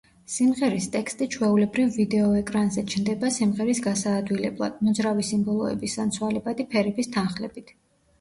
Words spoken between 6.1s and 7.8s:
ცვალებადი ფერების თანხლებით.